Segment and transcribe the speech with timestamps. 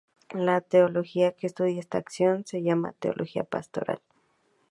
[0.33, 3.99] La teología que estudia esta acción se llama teología pastoral.